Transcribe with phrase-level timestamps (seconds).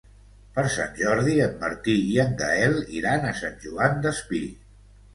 [0.53, 4.45] Per Sant Jordi en Martí i en Gaël iran a Sant Joan Despí.